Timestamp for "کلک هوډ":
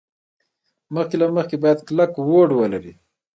1.87-2.49